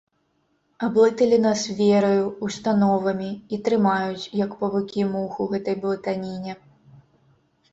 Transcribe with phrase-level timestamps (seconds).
[0.85, 6.53] Аблыталі нас вераю, установамі і трымаюць, як павукі мух у гэтай блытаніне.